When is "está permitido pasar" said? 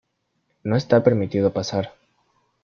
0.77-1.93